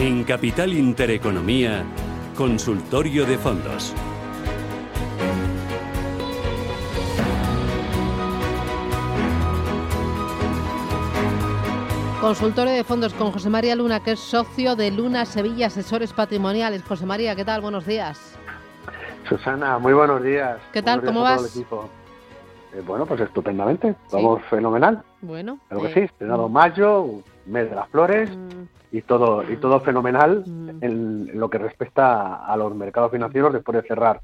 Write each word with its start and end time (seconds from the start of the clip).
En 0.00 0.24
Capital 0.24 0.72
Intereconomía, 0.72 1.84
Consultorio 2.34 3.26
de 3.26 3.36
Fondos. 3.36 3.94
Consultorio 12.18 12.72
de 12.72 12.82
fondos 12.82 13.12
con 13.12 13.30
José 13.30 13.50
María 13.50 13.76
Luna, 13.76 14.02
que 14.02 14.12
es 14.12 14.20
socio 14.20 14.74
de 14.74 14.90
Luna 14.90 15.26
Sevilla 15.26 15.66
Asesores 15.66 16.14
Patrimoniales. 16.14 16.82
José 16.82 17.04
María, 17.04 17.36
¿qué 17.36 17.44
tal? 17.44 17.60
Buenos 17.60 17.84
días. 17.84 18.38
Susana, 19.28 19.78
muy 19.78 19.92
buenos 19.92 20.22
días. 20.22 20.60
¿Qué 20.72 20.80
tal? 20.80 21.04
¿Cómo 21.04 21.20
vas? 21.20 21.58
Eh, 21.58 22.82
bueno, 22.86 23.04
pues 23.04 23.20
estupendamente. 23.20 23.94
Vamos 24.10 24.40
fenomenal. 24.48 25.02
Bueno. 25.20 25.58
Claro 25.68 25.82
que 25.82 25.92
sí. 25.92 26.00
Estrenado 26.00 26.48
mayo, 26.48 27.06
mes 27.44 27.68
de 27.68 27.76
las 27.76 27.88
flores. 27.90 28.30
Mm 28.34 28.79
y 28.92 29.02
todo 29.02 29.44
y 29.50 29.56
todo 29.56 29.80
fenomenal 29.80 30.44
en 30.80 31.38
lo 31.38 31.48
que 31.48 31.58
respecta 31.58 32.44
a 32.44 32.56
los 32.56 32.74
mercados 32.74 33.12
financieros 33.12 33.52
después 33.52 33.82
de 33.82 33.88
cerrar 33.88 34.20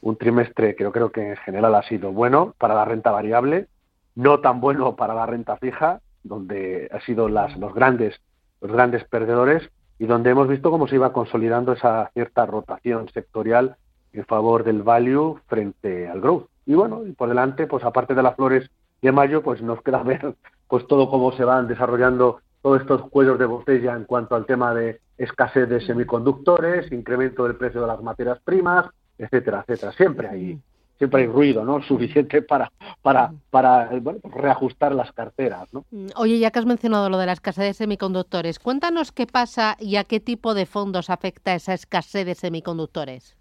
un 0.00 0.16
trimestre 0.16 0.74
que 0.74 0.84
yo 0.84 0.92
creo 0.92 1.10
que 1.10 1.30
en 1.30 1.36
general 1.36 1.74
ha 1.74 1.82
sido 1.82 2.12
bueno 2.12 2.54
para 2.58 2.74
la 2.74 2.84
renta 2.84 3.10
variable, 3.10 3.66
no 4.14 4.40
tan 4.40 4.60
bueno 4.60 4.96
para 4.96 5.14
la 5.14 5.26
renta 5.26 5.56
fija, 5.56 6.00
donde 6.22 6.88
ha 6.92 7.00
sido 7.00 7.28
las, 7.28 7.56
los 7.56 7.74
grandes 7.74 8.20
los 8.60 8.72
grandes 8.72 9.04
perdedores 9.04 9.70
y 9.98 10.06
donde 10.06 10.30
hemos 10.30 10.48
visto 10.48 10.70
cómo 10.70 10.88
se 10.88 10.96
iba 10.96 11.12
consolidando 11.12 11.72
esa 11.72 12.10
cierta 12.14 12.46
rotación 12.46 13.08
sectorial 13.12 13.76
en 14.12 14.24
favor 14.24 14.64
del 14.64 14.82
value 14.82 15.38
frente 15.46 16.08
al 16.08 16.20
growth. 16.20 16.46
Y 16.66 16.74
bueno, 16.74 17.06
y 17.06 17.12
por 17.12 17.28
delante, 17.28 17.66
pues 17.66 17.84
aparte 17.84 18.14
de 18.14 18.22
las 18.22 18.36
flores 18.36 18.70
de 19.02 19.12
mayo, 19.12 19.42
pues 19.42 19.62
nos 19.62 19.82
queda 19.82 20.02
ver 20.04 20.34
pues 20.68 20.86
todo 20.86 21.10
cómo 21.10 21.32
se 21.32 21.44
van 21.44 21.66
desarrollando 21.66 22.40
todos 22.68 22.82
estos 22.82 23.08
cuellos 23.08 23.38
de 23.38 23.46
botella 23.46 23.94
en 23.94 24.04
cuanto 24.04 24.34
al 24.34 24.44
tema 24.44 24.74
de 24.74 25.00
escasez 25.16 25.66
de 25.70 25.80
semiconductores, 25.80 26.92
incremento 26.92 27.44
del 27.44 27.56
precio 27.56 27.80
de 27.80 27.86
las 27.86 28.02
materias 28.02 28.40
primas, 28.44 28.84
etcétera, 29.16 29.64
etcétera. 29.66 29.92
Siempre 29.92 30.28
hay 30.28 30.58
siempre 30.98 31.22
hay 31.22 31.28
ruido, 31.28 31.64
¿no? 31.64 31.80
Suficiente 31.82 32.42
para 32.42 32.70
para 33.00 33.32
para 33.48 33.88
bueno, 34.02 34.18
reajustar 34.22 34.94
las 34.94 35.10
carteras, 35.12 35.72
¿no? 35.72 35.86
Oye, 36.16 36.38
ya 36.38 36.50
que 36.50 36.58
has 36.58 36.66
mencionado 36.66 37.08
lo 37.08 37.16
de 37.16 37.24
la 37.24 37.32
escasez 37.32 37.64
de 37.64 37.72
semiconductores, 37.72 38.58
cuéntanos 38.58 39.12
qué 39.12 39.26
pasa 39.26 39.78
y 39.80 39.96
a 39.96 40.04
qué 40.04 40.20
tipo 40.20 40.52
de 40.52 40.66
fondos 40.66 41.08
afecta 41.08 41.54
esa 41.54 41.72
escasez 41.72 42.26
de 42.26 42.34
semiconductores. 42.34 43.34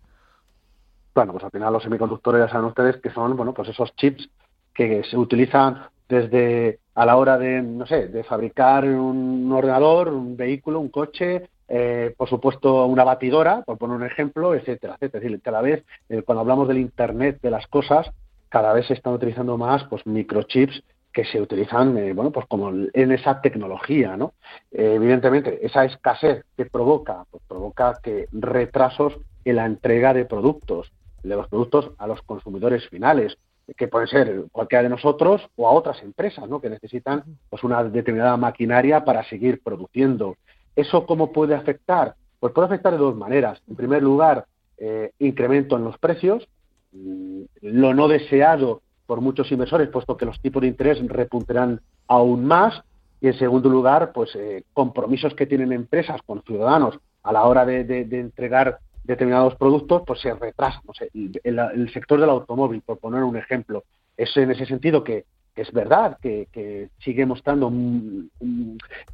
Bueno, 1.13 1.33
pues 1.33 1.43
al 1.43 1.51
final 1.51 1.73
los 1.73 1.83
semiconductores 1.83 2.45
ya 2.45 2.49
saben 2.49 2.67
ustedes 2.67 2.95
que 3.01 3.09
son, 3.09 3.35
bueno, 3.35 3.53
pues 3.53 3.67
esos 3.67 3.93
chips 3.97 4.29
que 4.73 5.03
se 5.03 5.17
utilizan 5.17 5.89
desde 6.09 6.79
a 6.95 7.05
la 7.05 7.17
hora 7.17 7.37
de, 7.37 7.61
no 7.61 7.85
sé, 7.85 8.07
de 8.07 8.23
fabricar 8.23 8.85
un 8.85 9.51
ordenador, 9.51 10.09
un 10.09 10.35
vehículo, 10.35 10.79
un 10.79 10.89
coche, 10.89 11.49
eh, 11.67 12.13
por 12.17 12.29
supuesto 12.29 12.85
una 12.85 13.03
batidora, 13.03 13.61
por 13.63 13.77
poner 13.77 13.97
un 13.97 14.05
ejemplo, 14.05 14.55
etcétera, 14.55 14.93
etcétera. 14.95 15.19
Es 15.19 15.23
decir, 15.23 15.41
cada 15.41 15.61
vez, 15.61 15.83
eh, 16.09 16.21
cuando 16.23 16.41
hablamos 16.41 16.67
del 16.67 16.77
Internet 16.77 17.39
de 17.41 17.51
las 17.51 17.67
cosas, 17.67 18.09
cada 18.49 18.73
vez 18.73 18.87
se 18.87 18.93
están 18.93 19.13
utilizando 19.13 19.57
más 19.57 19.83
pues 19.89 20.05
microchips 20.05 20.81
que 21.11 21.25
se 21.25 21.41
utilizan, 21.41 21.97
eh, 21.97 22.13
bueno, 22.13 22.31
pues 22.31 22.45
como 22.47 22.69
en 22.69 23.11
esa 23.11 23.41
tecnología, 23.41 24.15
¿no? 24.15 24.33
evidentemente, 24.71 25.65
esa 25.65 25.83
escasez 25.83 26.45
que 26.55 26.65
provoca, 26.65 27.25
pues 27.31 27.43
provoca 27.47 27.99
que 28.01 28.27
retrasos 28.31 29.17
en 29.43 29.55
la 29.55 29.65
entrega 29.65 30.13
de 30.13 30.25
productos, 30.25 30.91
de 31.23 31.35
los 31.35 31.47
productos 31.47 31.91
a 31.97 32.07
los 32.07 32.21
consumidores 32.21 32.87
finales, 32.89 33.37
que 33.75 33.87
pueden 33.87 34.07
ser 34.07 34.45
cualquiera 34.51 34.83
de 34.83 34.89
nosotros 34.89 35.49
o 35.55 35.67
a 35.67 35.71
otras 35.71 36.01
empresas 36.01 36.47
¿no? 36.47 36.61
que 36.61 36.69
necesitan 36.69 37.23
pues, 37.49 37.63
una 37.63 37.83
determinada 37.83 38.37
maquinaria 38.37 39.03
para 39.03 39.23
seguir 39.25 39.61
produciendo. 39.61 40.37
¿Eso 40.75 41.05
cómo 41.05 41.31
puede 41.31 41.55
afectar? 41.55 42.15
Pues 42.39 42.53
puede 42.53 42.67
afectar 42.67 42.93
de 42.93 42.99
dos 42.99 43.15
maneras. 43.15 43.61
En 43.67 43.75
primer 43.75 44.03
lugar, 44.03 44.45
eh, 44.77 45.11
incremento 45.19 45.75
en 45.75 45.83
los 45.83 45.97
precios, 45.97 46.47
mm, 46.93 47.41
lo 47.61 47.93
no 47.93 48.07
deseado 48.07 48.81
por 49.05 49.21
muchos 49.21 49.51
inversores, 49.51 49.89
puesto 49.89 50.15
que 50.15 50.25
los 50.25 50.39
tipos 50.41 50.61
de 50.61 50.67
interés 50.67 51.05
repuntarán 51.07 51.81
aún 52.07 52.45
más. 52.45 52.81
Y 53.19 53.27
en 53.27 53.33
segundo 53.39 53.69
lugar, 53.69 54.11
pues 54.13 54.35
eh, 54.35 54.63
compromisos 54.73 55.33
que 55.33 55.47
tienen 55.47 55.71
empresas 55.71 56.21
con 56.21 56.43
ciudadanos 56.43 56.99
a 57.23 57.33
la 57.33 57.45
hora 57.45 57.65
de, 57.65 57.83
de 57.83 58.19
entregar 58.19 58.79
determinados 59.07 59.55
productos, 59.55 60.03
pues 60.05 60.19
se 60.19 60.33
retrasan. 60.33 60.81
Sé, 60.93 61.09
el, 61.13 61.89
sector 61.91 62.19
del 62.19 62.29
automóvil, 62.29 62.81
por 62.81 62.99
poner 62.99 63.23
un 63.23 63.37
ejemplo, 63.37 63.83
es 64.15 64.35
en 64.37 64.51
ese 64.51 64.65
sentido 64.65 65.03
que, 65.03 65.25
es 65.55 65.71
verdad 65.71 66.17
que, 66.21 66.89
sigue 66.99 67.25
mostrando 67.25 67.67
un, 67.67 68.29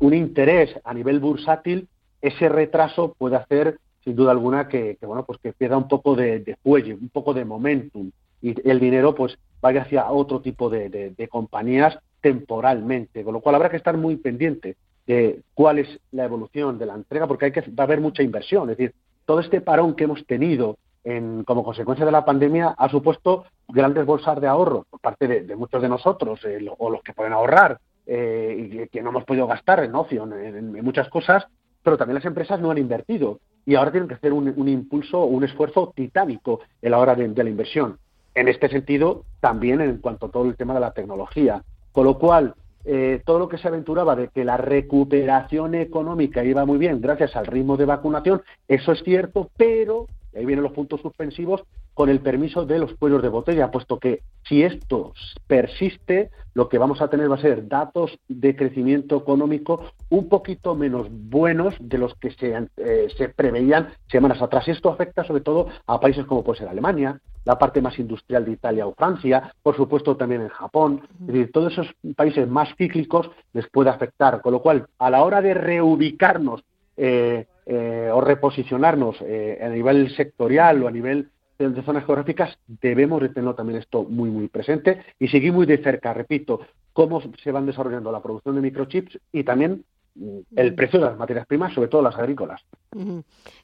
interés 0.02 0.76
a 0.84 0.94
nivel 0.94 1.20
bursátil, 1.20 1.88
ese 2.22 2.50
retraso 2.50 3.16
puede 3.18 3.38
hacer 3.38 3.78
sin 4.04 4.16
duda 4.16 4.32
alguna 4.32 4.68
que, 4.68 4.98
bueno 5.02 5.24
pues 5.24 5.40
que 5.40 5.54
pierda 5.54 5.78
un 5.78 5.88
poco 5.88 6.16
de, 6.16 6.40
de, 6.40 6.58
fuelle, 6.58 6.94
un 6.94 7.10
poco 7.10 7.34
de 7.34 7.46
momentum. 7.46 8.12
Y 8.42 8.70
el 8.70 8.80
dinero 8.82 9.16
pues 9.16 9.38
vaya 9.62 9.84
hacia 9.84 10.12
otro 10.12 10.42
tipo 10.42 10.70
de, 10.70 10.90
de, 10.90 11.28
compañías 11.30 11.98
temporalmente, 12.20 13.24
con 13.24 13.34
lo 13.34 13.40
cual 13.40 13.56
habrá 13.56 13.70
que 13.70 13.78
estar 13.78 13.96
muy 13.96 14.18
pendiente 14.18 14.76
de 15.08 15.42
cuál 15.54 15.80
es 15.80 16.00
la 16.12 16.26
evolución 16.26 16.78
de 16.78 16.86
la 16.86 16.96
entrega, 16.96 17.28
porque 17.28 17.46
hay 17.46 17.52
que 17.52 17.62
va 17.62 17.84
a 17.84 17.88
haber 17.88 18.02
mucha 18.02 18.24
inversión, 18.24 18.70
es 18.70 18.78
decir, 18.78 18.94
todo 19.26 19.40
este 19.40 19.62
parón 19.62 19.96
que 19.96 20.06
hemos 20.06 20.26
tenido 20.26 20.78
en, 21.04 21.44
como 21.44 21.64
consecuencia 21.64 22.06
de 22.06 22.12
la 22.12 22.26
pandemia 22.26 22.76
ha 22.78 22.90
supuesto 22.90 23.46
grandes 23.68 24.06
bolsas 24.06 24.40
de 24.40 24.48
ahorro 24.48 24.86
por 24.90 25.00
parte 25.00 25.28
de, 25.28 25.56
muchos 25.56 25.82
de 25.82 25.90
nosotros, 25.90 26.40
o 26.78 26.90
los 26.90 27.04
que 27.04 27.14
pueden 27.14 27.34
ahorrar 27.34 27.80
eh, 28.06 28.56
y 28.58 28.88
que 28.88 29.02
no 29.02 29.10
hemos 29.10 29.26
podido 29.26 29.48
gastar 29.48 29.84
en 29.84 29.96
ocio, 29.96 30.24
en, 30.24 30.72
muchas 30.84 31.10
cosas, 31.10 31.46
pero 31.82 31.98
también 31.98 32.16
las 32.16 32.26
empresas 32.26 32.60
no 32.60 32.72
han 32.72 32.78
invertido 32.78 33.40
y 33.66 33.76
ahora 33.76 33.92
tienen 33.92 34.08
que 34.08 34.16
hacer 34.16 34.34
un, 34.34 34.54
un 34.56 34.68
impulso, 34.68 35.26
un 35.26 35.44
esfuerzo 35.44 35.94
titánico 35.96 36.62
en 36.82 36.92
la 36.92 37.00
hora 37.00 37.16
de, 37.16 37.28
de 37.28 37.44
la 37.44 37.50
inversión. 37.50 37.98
En 38.36 38.48
este 38.48 38.68
sentido, 38.68 39.24
también 39.40 39.80
en 39.80 39.98
cuanto 39.98 40.26
a 40.26 40.32
todo 40.32 40.46
el 40.46 40.56
tema 40.56 40.74
de 40.74 40.80
la 40.80 40.92
tecnología. 40.92 41.64
Con 41.92 42.06
lo 42.06 42.18
cual, 42.18 42.56
eh, 42.86 43.22
todo 43.26 43.40
lo 43.40 43.48
que 43.48 43.58
se 43.58 43.68
aventuraba 43.68 44.16
de 44.16 44.28
que 44.28 44.44
la 44.44 44.58
recuperación 44.58 45.76
económica 45.76 46.44
iba 46.44 46.66
muy 46.66 46.78
bien 46.78 47.00
gracias 47.02 47.36
al 47.36 47.46
ritmo 47.46 47.78
de 47.78 47.86
vacunación, 47.86 48.42
eso 48.68 48.92
es 48.92 49.04
cierto, 49.04 49.50
pero, 49.58 50.08
ahí 50.36 50.46
vienen 50.46 50.64
los 50.64 50.74
puntos 50.74 51.02
suspensivos, 51.02 51.64
con 51.94 52.10
el 52.10 52.20
permiso 52.22 52.66
de 52.66 52.80
los 52.80 52.94
cuellos 52.94 53.22
de 53.22 53.30
botella, 53.30 53.72
puesto 53.72 54.00
que 54.00 54.22
si 54.48 54.64
esto 54.64 55.14
persiste, 55.48 56.32
lo 56.54 56.70
que 56.70 56.78
vamos 56.78 57.02
a 57.02 57.08
tener 57.08 57.30
va 57.32 57.36
a 57.36 57.42
ser 57.42 57.68
datos 57.68 58.18
de 58.28 58.56
crecimiento 58.56 59.18
económico 59.18 59.92
un 60.10 60.30
poquito 60.30 60.76
menos 60.76 61.08
buenos 61.10 61.76
de 61.80 61.98
los 61.98 62.14
que 62.16 62.32
se, 62.32 62.68
eh, 62.78 63.08
se 63.18 63.30
preveían 63.30 63.90
semanas 64.08 64.42
atrás. 64.42 64.68
Y 64.68 64.72
esto 64.72 64.90
afecta 64.90 65.24
sobre 65.24 65.42
todo 65.42 65.68
a 65.88 66.00
países 66.00 66.26
como 66.26 66.44
puede 66.44 66.60
ser 66.60 66.68
Alemania, 66.68 67.20
la 67.46 67.58
parte 67.58 67.82
más 67.82 67.98
industrial 68.00 68.46
de 68.46 68.52
Italia 68.52 68.88
o 68.88 68.94
Francia, 68.94 69.54
por 69.62 69.76
supuesto 69.76 70.16
también 70.16 70.42
en 70.42 70.50
Japón. 70.50 71.02
Es 71.22 71.28
decir, 71.28 71.52
todos 71.52 71.74
esos 71.74 71.88
países 72.16 72.48
más 72.48 72.70
cíclicos 72.78 73.30
les 73.54 73.68
puede 73.70 73.90
afectar. 73.90 74.42
Con 74.42 74.54
lo 74.54 74.62
cual, 74.62 74.88
a 75.00 75.10
la 75.10 75.24
hora 75.24 75.42
de 75.42 75.54
reubicarnos 75.54 76.64
eh, 76.98 77.46
eh, 77.66 78.10
o 78.12 78.22
reposicionarnos 78.22 79.22
a 79.22 79.70
nivel 79.70 80.16
sectorial 80.16 80.84
o 80.84 80.88
a 80.88 80.92
nivel 80.92 81.30
de 81.58 81.82
zonas 81.84 82.06
geográficas, 82.06 82.58
debemos 82.68 83.22
de 83.22 83.30
tenerlo 83.30 83.56
también 83.56 83.80
esto 83.80 84.04
muy, 84.04 84.30
muy 84.30 84.48
presente 84.48 85.04
y 85.20 85.28
seguir 85.28 85.54
muy 85.54 85.66
de 85.66 85.78
cerca, 85.78 86.14
repito, 86.14 86.62
cómo 86.94 87.22
se 87.22 87.52
van 87.52 87.66
desarrollando 87.66 88.12
la 88.12 88.22
producción 88.22 88.56
de 88.56 88.62
microchips 88.62 89.20
y 89.32 89.44
también 89.44 89.84
mm, 90.16 90.40
el 90.56 90.76
precio 90.76 91.00
de 91.00 91.08
las 91.08 91.18
materias 91.18 91.48
primas, 91.48 91.74
sobre 91.74 91.90
todo 91.90 92.02
las 92.02 92.16
agrícolas. 92.16 92.62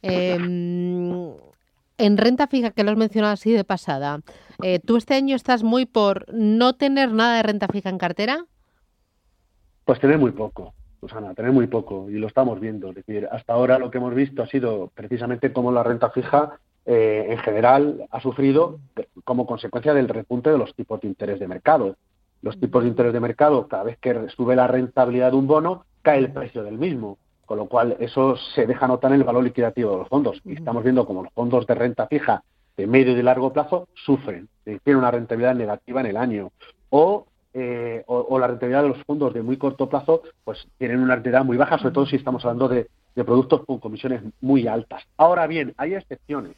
Em, 0.01 1.33
en 1.97 2.17
renta 2.17 2.47
fija, 2.47 2.71
que 2.71 2.83
lo 2.83 2.91
has 2.91 2.97
mencionado 2.97 3.33
así 3.33 3.51
de 3.51 3.63
pasada, 3.63 4.21
eh, 4.63 4.79
¿tú 4.79 4.97
este 4.97 5.15
año 5.15 5.35
estás 5.35 5.63
muy 5.63 5.85
por 5.85 6.25
no 6.33 6.73
tener 6.73 7.11
nada 7.11 7.37
de 7.37 7.43
renta 7.43 7.67
fija 7.67 7.89
en 7.89 7.97
cartera? 7.97 8.45
Pues 9.85 9.99
tener 9.99 10.17
muy 10.17 10.31
poco, 10.31 10.73
Susana, 10.99 11.33
tener 11.33 11.51
muy 11.51 11.67
poco, 11.67 12.09
y 12.09 12.13
lo 12.13 12.27
estamos 12.27 12.59
viendo. 12.59 12.89
Es 12.89 12.95
decir, 12.95 13.27
hasta 13.31 13.53
ahora 13.53 13.79
lo 13.79 13.89
que 13.89 13.97
hemos 13.97 14.13
visto 14.13 14.43
ha 14.43 14.47
sido 14.47 14.91
precisamente 14.93 15.53
cómo 15.53 15.71
la 15.71 15.83
renta 15.83 16.09
fija 16.09 16.59
eh, 16.85 17.27
en 17.29 17.37
general 17.37 18.07
ha 18.09 18.19
sufrido 18.19 18.79
como 19.23 19.45
consecuencia 19.45 19.93
del 19.93 20.09
repunte 20.09 20.49
de 20.49 20.57
los 20.57 20.73
tipos 20.75 20.99
de 21.01 21.07
interés 21.07 21.39
de 21.39 21.47
mercado. 21.47 21.95
Los 22.41 22.59
tipos 22.59 22.83
de 22.83 22.89
interés 22.89 23.13
de 23.13 23.19
mercado, 23.19 23.67
cada 23.67 23.83
vez 23.83 23.97
que 23.99 24.27
sube 24.29 24.55
la 24.55 24.67
rentabilidad 24.67 25.31
de 25.31 25.37
un 25.37 25.47
bono, 25.47 25.85
cae 26.01 26.19
el 26.19 26.31
precio 26.31 26.63
del 26.63 26.77
mismo, 26.77 27.17
con 27.45 27.57
lo 27.57 27.67
cual 27.67 27.97
eso 27.99 28.35
se 28.55 28.65
deja 28.65 28.87
notar 28.87 29.11
en 29.11 29.19
el 29.19 29.25
valor 29.25 29.43
liquidativo 29.43 29.91
de 29.91 29.97
los 29.97 30.09
fondos. 30.09 30.41
Y 30.45 30.53
estamos 30.53 30.83
viendo 30.83 31.05
como 31.05 31.23
los 31.23 31.33
fondos 31.33 31.67
de 31.67 31.75
renta 31.75 32.07
fija 32.07 32.43
de 32.77 32.87
medio 32.87 33.11
y 33.11 33.15
de 33.15 33.23
largo 33.23 33.51
plazo 33.51 33.89
sufren, 33.93 34.47
tienen 34.63 34.99
una 34.99 35.11
rentabilidad 35.11 35.53
negativa 35.53 35.99
en 35.99 36.07
el 36.07 36.17
año. 36.17 36.51
O 36.89 37.25
eh, 37.53 38.03
o, 38.07 38.37
la 38.37 38.47
rentabilidad 38.47 38.83
de 38.83 38.89
los 38.89 39.03
fondos 39.03 39.33
de 39.33 39.41
muy 39.41 39.57
corto 39.57 39.89
plazo, 39.89 40.21
pues 40.43 40.67
tienen 40.77 40.99
una 40.99 41.15
rentabilidad 41.15 41.45
muy 41.45 41.57
baja, 41.57 41.77
sobre 41.77 41.93
todo 41.93 42.05
si 42.05 42.15
estamos 42.15 42.43
hablando 42.45 42.67
de, 42.67 42.87
productos 43.15 43.65
con 43.65 43.79
comisiones 43.79 44.21
muy 44.39 44.65
altas. 44.67 45.03
Ahora 45.17 45.45
bien, 45.45 45.73
hay 45.77 45.93
excepciones. 45.93 46.55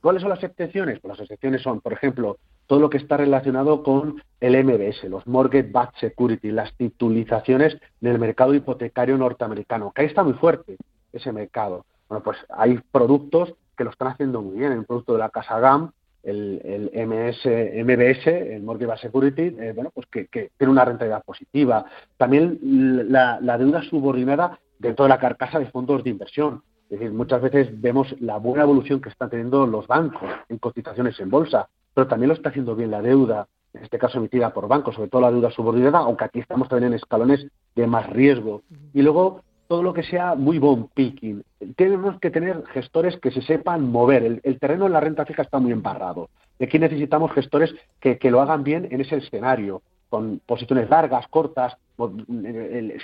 ¿Cuáles 0.00 0.22
son 0.22 0.30
las 0.30 0.42
excepciones? 0.42 0.98
Pues 0.98 1.10
las 1.10 1.20
excepciones 1.20 1.62
son, 1.62 1.80
por 1.80 1.92
ejemplo, 1.92 2.38
todo 2.66 2.80
lo 2.80 2.90
que 2.90 2.96
está 2.96 3.16
relacionado 3.16 3.84
con 3.84 4.20
el 4.40 4.64
MBS, 4.64 5.04
los 5.04 5.24
Mortgage 5.28 5.70
Backed 5.70 6.00
Security, 6.00 6.50
las 6.50 6.72
titulizaciones 6.74 7.76
del 8.00 8.18
mercado 8.18 8.52
hipotecario 8.52 9.16
norteamericano, 9.16 9.92
que 9.92 10.02
ahí 10.02 10.08
está 10.08 10.24
muy 10.24 10.32
fuerte 10.32 10.76
ese 11.12 11.30
mercado. 11.30 11.84
Bueno, 12.08 12.24
pues 12.24 12.38
hay 12.48 12.80
productos 12.90 13.54
que 13.76 13.84
lo 13.84 13.90
están 13.90 14.08
haciendo 14.08 14.42
muy 14.42 14.58
bien. 14.58 14.72
Un 14.72 14.84
producto 14.84 15.12
de 15.12 15.18
la 15.20 15.30
casa 15.30 15.60
GAM, 15.60 15.92
el, 16.26 16.60
el 16.64 17.06
MS, 17.06 17.46
MBS, 17.84 18.26
el 18.26 18.62
Mortgage 18.62 19.00
Security, 19.00 19.54
eh, 19.58 19.72
bueno, 19.74 19.90
pues 19.94 20.06
que, 20.08 20.26
tiene 20.56 20.72
una 20.72 20.84
rentabilidad 20.84 21.24
positiva. 21.24 21.86
También 22.16 22.58
la, 22.62 23.38
la 23.40 23.56
deuda 23.56 23.82
subordinada 23.82 24.58
dentro 24.78 25.04
de 25.04 25.08
la 25.08 25.18
carcasa 25.18 25.58
de 25.58 25.66
fondos 25.66 26.02
de 26.02 26.10
inversión. 26.10 26.62
Es 26.90 26.98
decir, 26.98 27.12
muchas 27.12 27.40
veces 27.40 27.80
vemos 27.80 28.14
la 28.20 28.38
buena 28.38 28.64
evolución 28.64 29.00
que 29.00 29.08
están 29.08 29.30
teniendo 29.30 29.66
los 29.66 29.86
bancos 29.86 30.28
en 30.48 30.58
cotizaciones 30.58 31.18
en 31.20 31.30
bolsa, 31.30 31.68
pero 31.94 32.06
también 32.06 32.28
lo 32.28 32.34
está 32.34 32.50
haciendo 32.50 32.76
bien 32.76 32.90
la 32.90 33.02
deuda, 33.02 33.48
en 33.72 33.82
este 33.82 33.98
caso 33.98 34.18
emitida 34.18 34.52
por 34.52 34.68
bancos, 34.68 34.94
sobre 34.94 35.08
todo 35.08 35.22
la 35.22 35.30
deuda 35.30 35.50
subordinada, 35.50 35.98
aunque 35.98 36.24
aquí 36.24 36.40
estamos 36.40 36.68
también 36.68 36.92
en 36.92 36.96
escalones 36.96 37.46
de 37.74 37.86
más 37.86 38.08
riesgo. 38.10 38.62
Y 38.92 39.02
luego 39.02 39.42
todo 39.68 39.82
lo 39.82 39.92
que 39.92 40.02
sea 40.02 40.34
muy 40.34 40.58
bond 40.58 40.88
picking. 40.94 41.42
Tenemos 41.76 42.18
que 42.20 42.30
tener 42.30 42.64
gestores 42.66 43.16
que 43.18 43.30
se 43.30 43.42
sepan 43.42 43.90
mover. 43.90 44.40
El, 44.42 44.58
terreno 44.58 44.86
en 44.86 44.92
la 44.92 45.00
renta 45.00 45.24
fija 45.24 45.42
está 45.42 45.58
muy 45.58 45.72
embarrado. 45.72 46.28
Y 46.58 46.64
aquí 46.64 46.78
necesitamos 46.78 47.32
gestores 47.32 47.74
que, 48.00 48.18
lo 48.30 48.40
hagan 48.40 48.64
bien 48.64 48.88
en 48.90 49.00
ese 49.00 49.16
escenario 49.16 49.82
con 50.08 50.40
posiciones 50.46 50.88
largas, 50.88 51.26
cortas, 51.28 51.76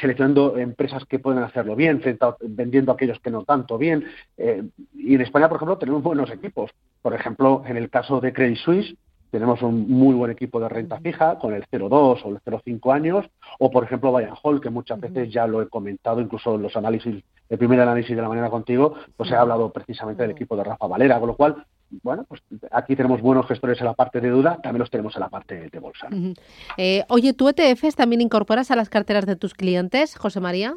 seleccionando 0.01 0.57
empresas 0.57 1.05
que 1.05 1.19
pueden 1.19 1.43
hacerlo 1.43 1.75
bien, 1.75 2.01
vendiendo 2.41 2.93
a 2.93 2.95
aquellos 2.95 3.19
que 3.19 3.31
no 3.31 3.45
tanto 3.45 3.77
bien. 3.77 4.05
Eh, 4.37 4.63
y 4.95 5.15
en 5.15 5.21
España, 5.21 5.49
por 5.49 5.57
ejemplo, 5.57 5.79
tenemos 5.79 6.03
buenos 6.03 6.31
equipos. 6.31 6.71
Por 7.03 7.15
ejemplo, 7.15 7.65
en 7.67 7.77
el 7.77 7.91
caso 7.91 8.21
de 8.21 8.33
Credit 8.33 8.57
Suisse, 8.57 8.95
tenemos 9.33 9.63
un 9.63 9.89
muy 9.89 10.15
buen 10.15 10.31
equipo 10.31 10.61
de 10.61 10.69
renta 10.69 11.01
fija 11.01 11.39
con 11.39 11.55
el 11.55 11.65
0,2 11.67 12.21
o 12.23 12.29
el 12.29 12.39
0,5 12.45 12.95
años, 12.95 13.25
o 13.59 13.71
por 13.71 13.83
ejemplo 13.83 14.13
Bayern 14.13 14.37
Hall, 14.43 14.61
que 14.61 14.69
muchas 14.69 15.01
veces 15.01 15.33
ya 15.33 15.47
lo 15.47 15.63
he 15.63 15.69
comentado, 15.71 16.21
incluso 16.21 16.55
en 16.55 16.63
los 16.63 16.77
análisis, 16.77 17.25
el 17.49 17.59
primer 17.59 17.81
análisis 17.81 18.15
de 18.15 18.21
la 18.21 18.29
mañana 18.29 18.51
contigo, 18.51 18.95
pues 19.17 19.31
he 19.31 19.35
hablado 19.35 19.73
precisamente 19.73 20.23
del 20.23 20.33
equipo 20.33 20.55
de 20.55 20.65
Rafa 20.65 20.87
Valera, 20.87 21.19
con 21.19 21.29
lo 21.29 21.37
cual 21.37 21.65
bueno, 22.03 22.25
pues 22.29 22.43
aquí 22.71 22.95
tenemos 22.95 23.21
buenos 23.21 23.47
gestores 23.47 23.79
en 23.81 23.87
la 23.87 23.95
parte 23.95 24.21
de 24.21 24.29
deuda, 24.29 24.59
también 24.63 24.81
los 24.81 24.91
tenemos 24.91 25.15
en 25.17 25.21
la 25.21 25.29
parte 25.29 25.69
de 25.71 25.79
bolsa. 25.79 26.09
Eh, 26.77 27.05
oye, 27.09 27.33
¿tú 27.33 27.49
ETFs 27.49 27.97
también 27.97 28.21
incorporas 28.21 28.71
a 28.71 28.77
las 28.77 28.89
carteras 28.89 29.27
de 29.27 29.37
tus 29.37 29.55
clientes, 29.55 30.17
José 30.17 30.41
María? 30.41 30.75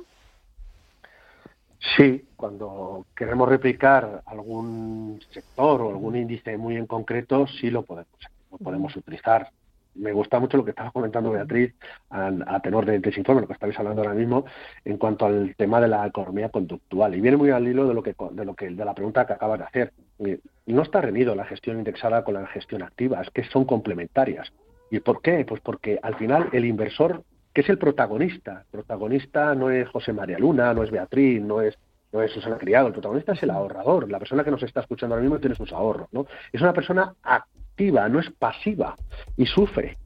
Sí, 1.96 2.26
cuando 2.36 3.06
queremos 3.16 3.48
replicar 3.48 4.24
algún 4.26 5.22
sector 5.32 5.82
o 5.82 5.90
algún 5.90 6.16
índice 6.16 6.58
muy 6.58 6.76
en 6.76 6.88
concreto, 6.88 7.48
sí 7.48 7.70
lo 7.70 7.84
podemos, 7.84 8.10
lo 8.58 8.64
podemos 8.64 8.96
utilizar 8.96 9.50
me 9.96 10.12
gusta 10.12 10.40
mucho 10.40 10.58
lo 10.58 10.66
que 10.66 10.72
estaba 10.72 10.92
comentando 10.92 11.32
Beatriz 11.32 11.74
a, 12.10 12.60
tenor 12.62 12.86
de, 12.86 12.96
informe, 13.18 13.42
lo 13.42 13.48
que 13.48 13.54
estáis 13.54 13.78
hablando 13.80 14.02
ahora 14.02 14.14
mismo, 14.14 14.46
en 14.84 14.98
cuanto 14.98 15.26
al 15.26 15.56
tema 15.56 15.82
de 15.82 15.88
la 15.88 16.06
economía 16.06 16.50
conductual. 16.50 17.16
Y 17.16 17.22
viene 17.22 17.38
muy 17.38 17.50
al 17.50 17.68
hilo 17.68 17.88
de 17.88 17.94
lo 17.94 18.04
que 18.04 18.16
de 18.32 18.46
lo 18.46 18.56
que 18.56 18.70
de 18.70 18.86
la 18.86 18.94
pregunta 18.94 19.26
que 19.26 19.34
acabas 19.34 19.60
de 19.60 19.66
hacer. 19.66 19.94
No 20.66 20.82
está 20.82 21.02
reñido 21.02 21.36
la 21.36 21.46
gestión 21.46 21.78
indexada 21.78 22.24
con 22.24 22.36
la 22.36 22.48
gestión 22.48 22.84
activa, 22.84 23.22
es 23.22 23.30
que 23.32 23.44
son 23.46 23.66
complementarias. 23.66 24.52
¿Y 24.92 25.00
por 25.00 25.22
qué? 25.22 25.46
Pues 25.46 25.62
porque 25.62 26.00
al 26.02 26.16
final 26.16 26.50
el 26.52 26.66
inversor, 26.66 27.24
que 27.54 27.62
es 27.62 27.70
el 27.70 27.78
protagonista, 27.78 28.64
el 28.66 28.72
protagonista 28.72 29.56
no 29.56 29.70
es 29.72 29.88
José 29.90 30.14
María 30.14 30.38
Luna, 30.38 30.74
no 30.74 30.84
es 30.84 30.92
Beatriz, 30.92 31.42
no 31.42 31.62
es 31.62 31.78
no 32.12 32.22
es 32.22 32.32
Susana 32.32 32.58
Criado, 32.58 32.88
el 32.88 32.94
protagonista 32.94 33.34
es 33.34 33.44
el 33.44 33.50
ahorrador, 33.50 34.10
la 34.10 34.20
persona 34.20 34.42
que 34.46 34.52
nos 34.52 34.64
está 34.64 34.80
escuchando 34.80 35.16
ahora 35.16 35.24
mismo 35.24 35.40
tiene 35.40 35.54
sus 35.54 35.74
ahorros, 35.74 36.08
¿no? 36.14 36.26
Es 36.54 36.62
una 36.62 36.72
persona 36.72 37.14
no 37.78 38.20
es 38.20 38.30
pasiva 38.32 38.96
y 39.38 39.46
sufre 39.46 39.98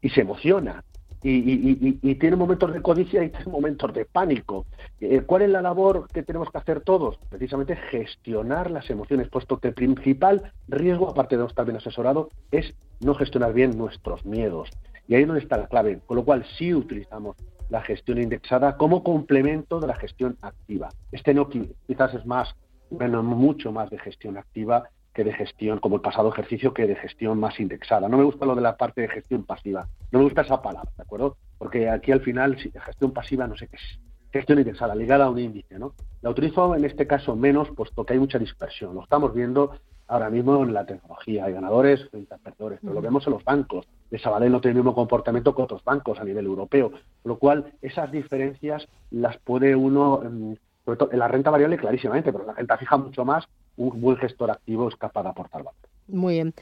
y 0.00 0.10
se 0.10 0.20
emociona 0.20 0.84
y, 1.24 2.14
tiene 2.16 2.36
momentos 2.36 2.72
de 2.72 2.82
codicia 2.82 3.24
y 3.24 3.30
tiene 3.30 3.50
momentos 3.50 3.92
de 3.94 4.04
pánico. 4.04 4.66
Eh, 5.00 5.22
¿Cuál 5.22 5.42
es 5.42 5.50
la 5.50 5.62
labor 5.62 6.06
que 6.12 6.22
tenemos 6.22 6.50
que 6.50 6.58
hacer 6.58 6.82
todos? 6.82 7.18
Precisamente 7.30 7.76
gestionar 7.76 8.70
las 8.70 8.90
emociones, 8.90 9.28
puesto 9.28 9.58
que 9.58 9.68
el 9.68 9.74
principal 9.74 10.52
riesgo, 10.68 11.08
aparte 11.08 11.36
de 11.36 11.42
no 11.42 11.48
estar 11.48 11.64
bien 11.64 11.78
asesorado, 11.78 12.28
es 12.50 12.74
no 13.00 13.14
gestionar 13.14 13.54
bien 13.54 13.76
nuestros 13.78 14.24
miedos. 14.26 14.68
Y 15.08 15.14
ahí 15.14 15.22
es 15.22 15.26
donde 15.26 15.42
está 15.42 15.56
la 15.56 15.66
clave. 15.66 16.00
Con 16.06 16.18
lo 16.18 16.24
cual 16.24 16.44
sí 16.58 16.74
utilizamos 16.74 17.36
la 17.70 17.80
gestión 17.80 18.20
indexada 18.20 18.76
como 18.76 19.02
complemento 19.02 19.80
de 19.80 19.86
la 19.86 19.96
gestión 19.96 20.36
activa. 20.42 20.90
Este 21.10 21.32
no 21.32 21.48
quizás 21.48 22.14
es 22.14 22.26
más, 22.26 22.54
bueno, 22.90 23.22
mucho 23.22 23.72
más 23.72 23.88
de 23.88 23.98
gestión 23.98 24.36
activa 24.36 24.90
que 25.14 25.24
de 25.24 25.32
gestión, 25.32 25.78
como 25.78 25.96
el 25.96 26.02
pasado 26.02 26.28
ejercicio, 26.28 26.74
que 26.74 26.86
de 26.86 26.96
gestión 26.96 27.38
más 27.38 27.58
indexada. 27.60 28.08
No 28.08 28.18
me 28.18 28.24
gusta 28.24 28.44
lo 28.44 28.54
de 28.54 28.60
la 28.60 28.76
parte 28.76 29.00
de 29.00 29.08
gestión 29.08 29.44
pasiva. 29.44 29.86
No 30.10 30.18
me 30.18 30.24
gusta 30.24 30.42
esa 30.42 30.60
palabra, 30.60 30.90
¿de 30.96 31.02
acuerdo? 31.02 31.36
Porque 31.56 31.88
aquí 31.88 32.10
al 32.10 32.20
final, 32.20 32.58
si 32.58 32.70
gestión 32.72 33.12
pasiva, 33.12 33.46
no 33.46 33.56
sé 33.56 33.68
qué 33.68 33.76
es. 33.76 34.00
Gestión 34.32 34.58
indexada, 34.58 34.96
ligada 34.96 35.26
a 35.26 35.30
un 35.30 35.38
índice, 35.38 35.78
¿no? 35.78 35.94
La 36.20 36.30
utilizo 36.30 36.74
en 36.74 36.84
este 36.84 37.06
caso 37.06 37.36
menos, 37.36 37.70
puesto 37.70 38.04
que 38.04 38.14
hay 38.14 38.18
mucha 38.18 38.40
dispersión. 38.40 38.96
Lo 38.96 39.04
estamos 39.04 39.32
viendo 39.32 39.78
ahora 40.08 40.28
mismo 40.28 40.60
en 40.64 40.74
la 40.74 40.84
tecnología. 40.84 41.44
Hay 41.44 41.52
ganadores 41.52 42.08
frente 42.10 42.34
a 42.34 42.38
perdedores, 42.38 42.80
pero 42.82 42.94
lo 42.94 43.00
vemos 43.00 43.24
en 43.28 43.34
los 43.34 43.44
bancos. 43.44 43.86
De 44.10 44.18
Sabadell 44.18 44.50
no 44.50 44.60
tiene 44.60 44.72
el 44.72 44.78
mismo 44.78 44.96
comportamiento 44.96 45.54
que 45.54 45.62
otros 45.62 45.84
bancos 45.84 46.18
a 46.18 46.24
nivel 46.24 46.46
europeo. 46.46 46.90
Con 46.90 47.00
lo 47.24 47.38
cual, 47.38 47.72
esas 47.80 48.10
diferencias 48.10 48.88
las 49.12 49.38
puede 49.38 49.76
uno, 49.76 50.20
mm, 50.24 50.54
sobre 50.84 50.98
todo 50.98 51.12
en 51.12 51.20
la 51.20 51.28
renta 51.28 51.50
variable 51.50 51.76
clarísimamente, 51.76 52.32
pero 52.32 52.42
en 52.42 52.48
la 52.48 52.54
renta 52.54 52.76
fija 52.76 52.96
mucho 52.96 53.24
más, 53.24 53.48
un 53.76 54.00
buen 54.00 54.16
gestor 54.16 54.50
activo 54.50 54.88
es 54.88 54.96
capaz 54.96 55.22
de 55.22 55.28
aportar 55.30 55.62
valor. 55.62 55.74
Muy 56.06 56.34
bien. 56.34 56.52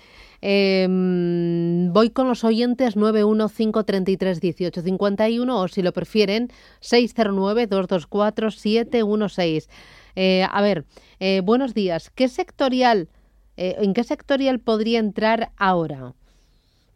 Em, 0.41 1.93
voy 1.93 2.11
con 2.11 2.29
los 2.29 2.45
oyentes 2.45 2.97
915331851 2.97 5.51
o 5.51 5.67
si 5.69 5.83
lo 5.83 5.93
prefieren 5.93 6.49
609224716. 6.81 9.69
Eh, 10.15 10.47
a 10.49 10.63
ver, 10.63 10.85
eh, 11.19 11.41
buenos 11.43 11.75
días. 11.75 12.11
¿Qué 12.11 12.29
sectorial, 12.29 13.09
eh, 13.57 13.75
¿En 13.79 13.95
qué 13.95 14.05
sectorial 14.05 14.61
podría 14.61 15.01
entrar 15.01 15.51
ahora? 15.57 16.15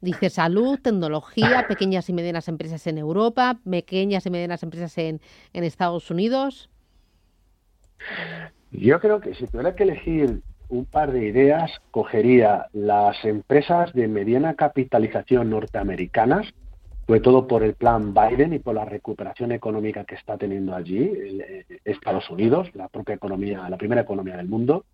Dice 0.00 0.30
salud, 0.30 0.78
tecnología, 0.80 1.66
pequeñas 1.66 2.08
y 2.08 2.12
medianas 2.12 2.46
empresas 2.48 2.86
en 2.86 2.98
Europa, 2.98 3.58
pequeñas 3.68 4.24
y 4.26 4.30
medianas 4.30 4.62
empresas 4.62 4.96
en, 4.98 5.20
en 5.52 5.64
Estados 5.64 6.12
Unidos. 6.12 6.70
Yo 8.78 9.00
creo 9.00 9.20
que 9.20 9.34
si 9.34 9.46
tuviera 9.46 9.74
que 9.74 9.84
elegir 9.84 10.42
un 10.68 10.84
par 10.84 11.12
de 11.12 11.26
ideas, 11.26 11.70
cogería 11.90 12.66
las 12.72 13.24
empresas 13.24 13.92
de 13.94 14.06
mediana 14.06 14.54
capitalización 14.54 15.48
norteamericanas, 15.48 16.52
sobre 17.06 17.20
todo 17.20 17.46
por 17.46 17.62
el 17.62 17.74
plan 17.74 18.12
Biden 18.12 18.52
y 18.52 18.58
por 18.58 18.74
la 18.74 18.84
recuperación 18.84 19.52
económica 19.52 20.04
que 20.04 20.16
está 20.16 20.36
teniendo 20.36 20.74
allí 20.74 20.98
eh, 20.98 21.64
Estados 21.84 22.28
Unidos, 22.28 22.68
la 22.74 22.88
propia 22.88 23.14
economía, 23.14 23.68
la 23.70 23.78
primera 23.78 24.02
economía 24.02 24.36
del 24.36 24.48
mundo. 24.48 24.84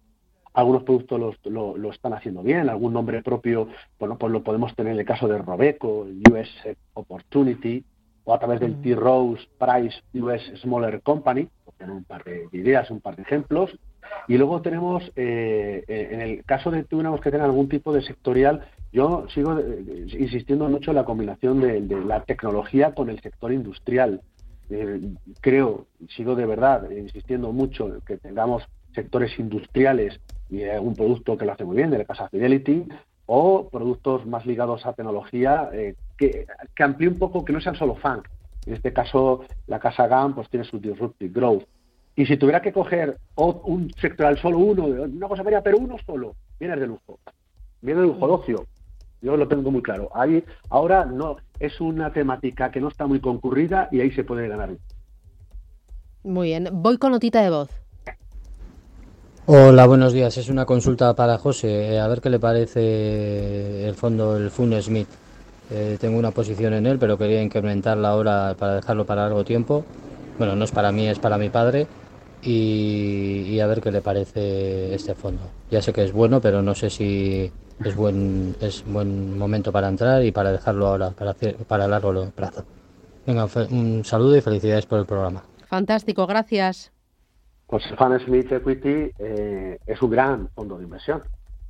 Algunos 0.54 0.84
productos 0.84 1.18
lo, 1.50 1.76
lo, 1.76 1.90
están 1.90 2.12
haciendo 2.12 2.42
bien, 2.42 2.68
algún 2.68 2.92
nombre 2.92 3.22
propio, 3.22 3.68
bueno, 3.98 4.18
pues 4.18 4.30
lo 4.30 4.42
podemos 4.42 4.76
tener 4.76 4.92
en 4.92 5.00
el 5.00 5.06
caso 5.06 5.26
de 5.26 5.38
Robeco, 5.38 6.06
US 6.30 6.76
Opportunity, 6.92 7.82
o 8.24 8.34
a 8.34 8.38
través 8.38 8.60
del 8.60 8.80
T. 8.80 8.94
Rose 8.94 9.48
Price 9.58 10.02
US 10.14 10.42
Smaller 10.60 11.00
Company, 11.02 11.48
un 11.90 12.04
par 12.04 12.24
de 12.24 12.48
ideas, 12.52 12.90
un 12.90 13.00
par 13.00 13.16
de 13.16 13.22
ejemplos. 13.22 13.70
Y 14.28 14.36
luego 14.36 14.62
tenemos, 14.62 15.02
eh, 15.16 15.84
eh, 15.88 16.08
en 16.12 16.20
el 16.20 16.44
caso 16.44 16.70
de 16.70 16.82
que 16.82 16.88
tuviéramos 16.88 17.20
que 17.20 17.30
tener 17.30 17.44
algún 17.44 17.68
tipo 17.68 17.92
de 17.92 18.02
sectorial, 18.02 18.66
yo 18.92 19.26
sigo 19.32 19.58
eh, 19.58 20.06
insistiendo 20.18 20.68
mucho 20.68 20.90
en 20.90 20.96
la 20.96 21.04
combinación 21.04 21.60
de, 21.60 21.80
la 22.04 22.22
tecnología 22.24 22.94
con 22.94 23.08
el 23.08 23.20
sector 23.20 23.52
industrial. 23.52 24.20
creo, 25.40 25.86
sigo 26.16 26.34
de 26.34 26.46
verdad 26.46 26.90
insistiendo 26.90 27.52
mucho 27.52 27.88
en 27.88 28.00
que 28.02 28.16
tengamos 28.16 28.62
sectores 28.94 29.38
industriales 29.38 30.18
y 30.48 30.62
un 30.64 30.94
producto 30.94 31.36
que 31.36 31.44
lo 31.44 31.52
hace 31.52 31.64
muy 31.64 31.76
bien, 31.76 31.90
de 31.90 31.98
la 31.98 32.04
casa 32.04 32.28
Fidelity, 32.28 32.86
o 33.34 33.68
productos 33.70 34.26
más 34.26 34.44
ligados 34.44 34.84
a 34.84 34.92
tecnología 34.92 35.70
que, 36.18 36.46
que 36.76 36.82
amplíe 36.82 37.08
un 37.08 37.18
poco, 37.18 37.46
que 37.46 37.52
no 37.54 37.62
sean 37.62 37.76
solo 37.76 37.94
funk, 37.94 38.28
en 38.66 38.74
este 38.74 38.92
caso, 38.92 39.44
la 39.66 39.80
casa 39.80 40.06
GAM 40.06 40.34
pues, 40.34 40.48
tiene 40.48 40.64
su 40.64 40.78
disruptive 40.78 41.32
growth. 41.32 41.64
Y 42.14 42.26
si 42.26 42.36
tuviera 42.36 42.60
que 42.60 42.72
coger 42.72 43.16
un 43.36 43.90
sectoral 44.00 44.38
solo 44.38 44.58
uno, 44.58 44.84
una 44.84 45.28
cosa 45.28 45.42
varia, 45.42 45.62
pero 45.62 45.78
uno 45.78 45.96
solo, 46.04 46.34
viene 46.60 46.76
de 46.76 46.86
lujo. 46.86 47.18
Viene 47.80 48.02
de 48.02 48.06
lujo 48.06 48.26
de 48.26 48.32
ocio. 48.32 48.66
Yo 49.22 49.36
lo 49.36 49.48
tengo 49.48 49.70
muy 49.70 49.82
claro. 49.82 50.10
Ahí, 50.14 50.44
ahora 50.68 51.06
no 51.06 51.36
es 51.58 51.80
una 51.80 52.12
temática 52.12 52.70
que 52.70 52.80
no 52.80 52.88
está 52.88 53.06
muy 53.06 53.20
concurrida 53.20 53.88
y 53.90 54.00
ahí 54.00 54.10
se 54.12 54.24
puede 54.24 54.46
ganar. 54.46 54.70
Muy 56.22 56.48
bien. 56.48 56.68
Voy 56.70 56.98
con 56.98 57.12
notita 57.12 57.40
de 57.40 57.50
voz. 57.50 57.81
Hola, 59.44 59.86
buenos 59.86 60.12
días. 60.12 60.36
Es 60.38 60.48
una 60.48 60.64
consulta 60.64 61.14
para 61.16 61.36
José. 61.36 61.94
Eh, 61.94 62.00
a 62.00 62.06
ver 62.06 62.20
qué 62.20 62.30
le 62.30 62.38
parece 62.38 63.88
el 63.88 63.96
fondo, 63.96 64.36
el 64.36 64.52
Fun 64.52 64.80
Smith. 64.80 65.08
Eh, 65.68 65.96
tengo 66.00 66.16
una 66.16 66.30
posición 66.30 66.74
en 66.74 66.86
él, 66.86 66.96
pero 67.00 67.18
quería 67.18 67.42
incrementarla 67.42 68.10
ahora 68.10 68.54
para 68.56 68.76
dejarlo 68.76 69.04
para 69.04 69.22
largo 69.22 69.42
tiempo. 69.42 69.84
Bueno, 70.38 70.54
no 70.54 70.64
es 70.64 70.70
para 70.70 70.92
mí, 70.92 71.08
es 71.08 71.18
para 71.18 71.38
mi 71.38 71.50
padre. 71.50 71.88
Y, 72.40 73.58
a 73.58 73.66
ver 73.66 73.80
qué 73.80 73.90
le 73.90 74.00
parece 74.00 74.94
este 74.94 75.16
fondo. 75.16 75.42
Ya 75.72 75.82
sé 75.82 75.92
que 75.92 76.04
es 76.04 76.12
bueno, 76.12 76.40
pero 76.40 76.62
no 76.62 76.76
sé 76.76 76.88
si 76.88 77.50
es 77.84 77.96
buen 77.96 78.54
es 78.60 78.84
buen 78.86 79.36
momento 79.36 79.72
para 79.72 79.88
entrar 79.88 80.24
y 80.24 80.30
para 80.30 80.52
dejarlo 80.52 80.86
ahora 80.86 81.10
para 81.10 81.34
para 81.66 81.88
largo 81.88 82.30
plazo. 82.30 82.64
Venga, 83.26 83.48
un 83.70 84.04
saludo 84.04 84.36
y 84.36 84.40
felicidades 84.40 84.86
por 84.86 85.00
el 85.00 85.06
programa. 85.06 85.42
Fantástico, 85.66 86.28
gracias. 86.28 86.92
Pues 87.72 87.86
el 87.90 87.96
Fan 87.96 88.20
Smith 88.20 88.52
Equity 88.52 89.12
eh, 89.18 89.78
es 89.86 90.02
un 90.02 90.10
gran 90.10 90.48
fondo 90.48 90.76
de 90.76 90.84
inversión. 90.84 91.22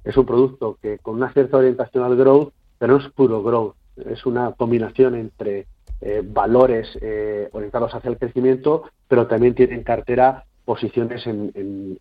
Es 0.02 0.16
un 0.16 0.26
producto 0.26 0.76
que 0.82 0.98
con 0.98 1.14
una 1.14 1.32
cierta 1.32 1.58
orientación 1.58 2.02
al 2.02 2.16
growth, 2.16 2.52
pero 2.76 2.94
no 2.94 3.06
es 3.06 3.12
puro 3.12 3.40
growth, 3.40 3.76
es 3.96 4.26
una 4.26 4.50
combinación 4.50 5.14
entre 5.14 5.68
eh, 6.00 6.20
valores 6.24 6.88
eh, 7.00 7.48
orientados 7.52 7.94
hacia 7.94 8.10
el 8.10 8.18
crecimiento, 8.18 8.82
pero 9.06 9.28
también 9.28 9.54
tiene 9.54 9.76
en 9.76 9.84
cartera 9.84 10.44
posiciones 10.64 11.24
en, 11.28 12.00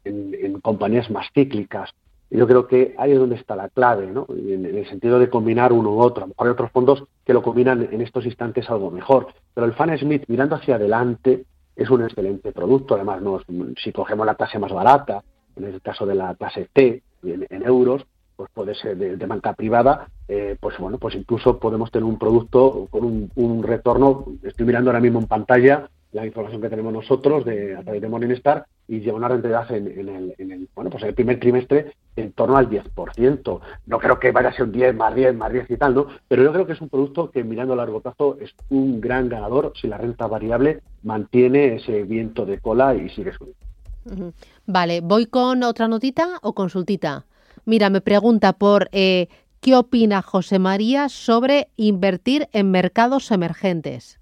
compañías 0.63 1.12
más 1.12 1.27
cíclicas. 1.36 1.91
yo 2.31 2.48
creo 2.48 2.65
que 2.65 2.96
ahí 2.98 3.12
es 3.12 3.20
donde 3.20 3.36
está 3.36 3.55
la 3.55 3.70
clave, 3.70 4.08
¿no? 4.08 4.25
en, 4.29 4.65
el 4.65 4.89
sentido 4.89 5.20
de 5.20 5.29
combinar 5.29 5.72
uno 5.74 5.91
u 5.91 6.00
otro. 6.00 6.24
A 6.24 6.25
lo 6.25 6.29
mejor 6.29 6.48
hay 6.48 6.53
otros 6.53 6.72
fondos 6.72 7.03
que 7.24 7.34
lo 7.34 7.43
combinan 7.43 7.88
en 7.91 8.01
estos 8.01 8.25
instantes 8.25 8.67
algo 8.67 8.89
mejor, 8.89 9.27
pero 9.53 9.67
el 9.67 9.74
Fan 9.74 9.96
Smith 10.00 10.24
mirando 10.27 10.55
hacia 10.55 10.77
adelante 10.77 11.46
es 11.75 11.89
un 11.89 12.03
excelente 12.03 12.51
producto. 12.51 12.95
Además, 12.95 13.21
no, 13.21 13.41
si 13.81 13.91
cogemos 13.91 14.25
la 14.25 14.35
clase 14.35 14.59
más 14.59 14.71
barata, 14.71 15.23
en 15.55 15.65
el 15.65 15.81
caso 15.81 16.05
de 16.05 16.15
la 16.15 16.35
clase 16.35 16.69
T, 16.71 17.03
en, 17.23 17.63
euros, 17.63 18.05
pues 18.35 18.49
puede 18.53 18.73
ser 18.73 18.97
de, 18.97 19.25
banca 19.27 19.53
privada, 19.53 20.07
eh, 20.27 20.57
pues 20.59 20.77
bueno, 20.79 20.97
pues 20.97 21.15
incluso 21.15 21.59
podemos 21.59 21.91
tener 21.91 22.05
un 22.05 22.17
producto 22.17 22.87
con 22.89 23.03
un, 23.03 23.31
un, 23.35 23.61
retorno, 23.61 24.25
estoy 24.43 24.65
mirando 24.65 24.89
ahora 24.89 24.99
mismo 24.99 25.19
en 25.19 25.27
pantalla 25.27 25.89
la 26.11 26.25
información 26.25 26.61
que 26.61 26.69
tenemos 26.69 26.93
nosotros 26.93 27.45
de, 27.45 27.75
a 27.75 27.83
través 27.83 28.01
de 28.01 28.09
Morningstar 28.09 28.65
y 28.91 29.00
lleva 29.00 29.15
una 29.15 29.29
rentabilidad 29.29 29.71
en, 29.71 29.88
el, 29.88 30.33
en, 30.38 30.51
el, 30.51 30.67
bueno, 30.75 30.89
pues 30.89 31.01
en 31.03 31.10
el 31.10 31.15
primer 31.15 31.39
trimestre 31.39 31.93
en 32.17 32.33
torno 32.33 32.57
al 32.57 32.69
10%. 32.69 33.60
No 33.86 34.00
creo 34.00 34.19
que 34.19 34.33
vaya 34.33 34.50
a 34.50 34.53
ser 34.53 34.63
un 34.63 34.74
10 34.74 34.93
más 34.95 35.15
10 35.15 35.33
más 35.33 35.53
10 35.53 35.71
y 35.71 35.77
tal, 35.77 35.95
¿no? 35.95 36.07
Pero 36.27 36.43
yo 36.43 36.51
creo 36.51 36.67
que 36.67 36.74
es 36.74 36.81
un 36.81 36.89
producto 36.89 37.31
que 37.31 37.41
mirando 37.45 37.71
a 37.71 37.77
largo 37.77 38.01
plazo 38.01 38.38
es 38.41 38.53
un 38.69 39.00
gran 39.00 39.29
ganador 39.29 39.71
si 39.79 39.88
la 39.88 39.98
renta 39.98 40.27
variable 40.27 40.81
mantiene 41.03 41.75
ese 41.75 42.03
viento 42.03 42.45
de 42.45 42.60
cola 42.60 42.93
y 42.93 43.07
sigue 43.12 43.31
subiendo. 43.31 44.33
Vale, 44.65 45.00
¿voy 45.00 45.27
con 45.27 45.63
otra 45.63 45.88
notita 45.88 46.39
o 46.41 46.51
consultita? 46.51 47.24
Mira, 47.63 47.89
me 47.89 48.01
pregunta 48.01 48.51
por 48.51 48.89
eh, 48.91 49.29
qué 49.62 49.77
opina 49.77 50.21
José 50.21 50.60
María 50.60 51.07
sobre 51.07 51.69
invertir 51.77 52.50
en 52.51 52.71
mercados 52.71 53.31
emergentes. 53.31 54.19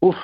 Uf, 0.00 0.16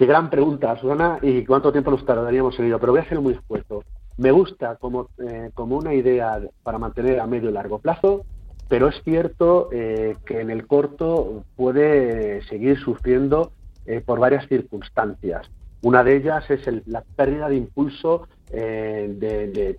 Qué 0.00 0.06
gran 0.06 0.30
pregunta, 0.30 0.74
Susana, 0.78 1.18
y 1.20 1.44
cuánto 1.44 1.72
tiempo 1.72 1.90
nos 1.90 2.06
tardaríamos 2.06 2.58
en 2.58 2.64
ello, 2.64 2.80
pero 2.80 2.92
voy 2.92 3.02
a 3.02 3.08
ser 3.10 3.20
muy 3.20 3.34
expuesto. 3.34 3.84
Me 4.16 4.30
gusta 4.30 4.76
como, 4.76 5.10
eh, 5.18 5.50
como 5.52 5.76
una 5.76 5.92
idea 5.92 6.40
para 6.62 6.78
mantener 6.78 7.20
a 7.20 7.26
medio 7.26 7.50
y 7.50 7.52
largo 7.52 7.80
plazo, 7.80 8.24
pero 8.66 8.88
es 8.88 8.94
cierto 9.04 9.68
eh, 9.70 10.16
que 10.24 10.40
en 10.40 10.48
el 10.48 10.66
corto 10.66 11.44
puede 11.54 12.40
seguir 12.46 12.78
sufriendo 12.78 13.52
eh, 13.84 14.00
por 14.00 14.18
varias 14.18 14.48
circunstancias. 14.48 15.50
Una 15.82 16.02
de 16.02 16.16
ellas 16.16 16.50
es 16.50 16.62
la 16.86 17.02
pérdida 17.14 17.50
de 17.50 17.56
impulso 17.56 18.26
de, 18.50 19.76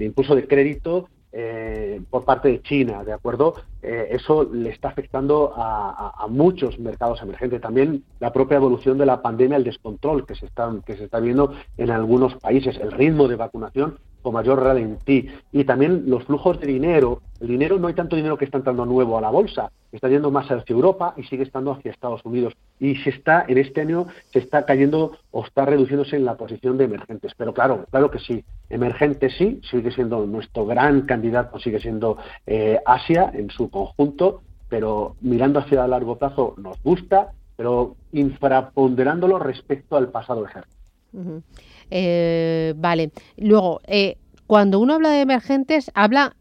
impulso 0.00 0.34
de 0.34 0.48
crédito 0.48 1.10
eh, 1.32 2.00
por 2.10 2.24
parte 2.24 2.48
de 2.48 2.62
China, 2.62 3.04
¿de 3.04 3.12
acuerdo? 3.12 3.54
Eh, 3.82 4.08
eso 4.10 4.44
le 4.44 4.68
está 4.70 4.88
afectando 4.88 5.52
a, 5.56 6.26
muchos 6.28 6.78
mercados 6.78 7.20
emergentes. 7.22 7.60
También 7.60 8.04
la 8.20 8.32
propia 8.32 8.56
evolución 8.56 8.96
de 8.96 9.06
la 9.06 9.22
pandemia, 9.22 9.56
el 9.56 9.64
descontrol 9.64 10.26
que 10.26 10.34
se 10.34 10.46
está, 10.46 10.72
que 10.86 10.96
se 10.96 11.04
está 11.04 11.20
viendo 11.20 11.52
en 11.76 11.90
algunos 11.90 12.34
países, 12.36 12.76
el 12.78 12.92
ritmo 12.92 13.28
de 13.28 13.36
vacunación 13.36 13.98
con 14.22 14.34
mayor 14.34 14.62
ralentí 14.62 15.28
y 15.50 15.64
también 15.64 16.04
los 16.06 16.24
flujos 16.24 16.60
de 16.60 16.66
dinero. 16.66 17.20
El 17.40 17.48
dinero 17.48 17.78
no 17.78 17.88
hay 17.88 17.94
tanto 17.94 18.16
dinero 18.16 18.38
que 18.38 18.44
está 18.44 18.58
entrando 18.58 18.86
nuevo 18.86 19.18
a 19.18 19.20
la 19.20 19.30
bolsa, 19.30 19.70
está 19.90 20.08
yendo 20.08 20.30
más 20.30 20.50
hacia 20.50 20.74
Europa 20.74 21.14
y 21.16 21.24
sigue 21.24 21.42
estando 21.42 21.72
hacia 21.72 21.90
Estados 21.90 22.24
Unidos. 22.24 22.54
Y 22.78 22.96
se 22.96 23.10
está, 23.10 23.44
en 23.48 23.58
este 23.58 23.80
año, 23.80 24.06
se 24.32 24.38
está 24.38 24.64
cayendo 24.64 25.18
o 25.30 25.44
está 25.44 25.64
reduciéndose 25.64 26.16
en 26.16 26.24
la 26.24 26.36
posición 26.36 26.78
de 26.78 26.84
emergentes. 26.84 27.32
Pero 27.36 27.52
claro, 27.52 27.84
claro 27.90 28.10
que 28.10 28.18
sí. 28.20 28.44
Emergentes 28.70 29.34
sí, 29.36 29.60
sigue 29.68 29.90
siendo 29.90 30.24
nuestro 30.26 30.66
gran 30.66 31.02
candidato, 31.02 31.58
sigue 31.58 31.80
siendo 31.80 32.16
eh, 32.46 32.80
Asia 32.86 33.30
en 33.34 33.50
su 33.50 33.70
conjunto, 33.70 34.42
pero 34.68 35.16
mirando 35.20 35.58
hacia 35.58 35.86
largo 35.86 36.16
plazo 36.16 36.54
nos 36.56 36.80
gusta, 36.82 37.32
pero 37.56 37.96
infraponderándolo 38.12 39.38
respecto 39.38 39.96
al 39.96 40.08
pasado 40.08 40.46
ejército. 40.46 40.76
Eh, 41.94 42.72
vale. 42.76 43.10
Luego, 43.36 43.80
eh, 43.86 44.16
cuando 44.46 44.80
uno 44.80 44.94
habla 44.94 45.10
de 45.10 45.20
emergentes, 45.20 45.90
¿habla 45.94 46.36